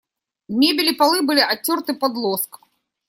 [0.47, 2.59] Мебель и полы были оттерты под лоск.